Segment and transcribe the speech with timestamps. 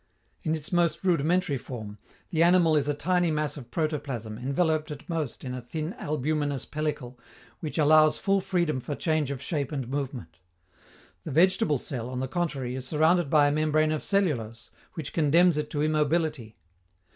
[0.41, 1.99] In its most rudimentary form,
[2.31, 6.65] the animal is a tiny mass of protoplasm enveloped at most in a thin albuminous
[6.65, 7.19] pellicle
[7.59, 10.39] which allows full freedom for change of shape and movement.
[11.23, 15.55] The vegetable cell, on the contrary, is surrounded by a membrane of cellulose, which condemns
[15.55, 16.57] it to immobility.